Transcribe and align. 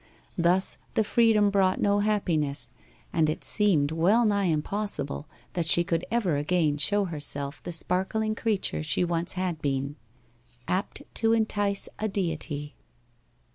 Thus 0.35 0.79
the 0.95 1.03
freedom 1.03 1.51
brought 1.51 1.79
no 1.79 1.99
happiness, 1.99 2.71
and 3.13 3.29
it 3.29 3.43
seemed 3.43 3.91
well 3.91 4.25
nigh 4.25 4.45
impossible 4.45 5.27
that 5.53 5.67
she 5.67 5.83
could 5.83 6.07
ever 6.09 6.37
again 6.37 6.79
show 6.79 7.05
herself 7.05 7.61
the 7.61 7.71
sparkling 7.71 8.33
creature 8.33 8.81
she 8.81 9.03
once 9.05 9.33
had 9.33 9.61
been 9.61 9.97
'Apt 10.67 11.03
to 11.13 11.33
entice 11.33 11.87
a 11.99 12.07
deity. 12.07 12.73